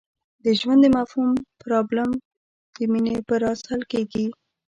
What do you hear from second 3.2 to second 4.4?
په راز حل کېږي.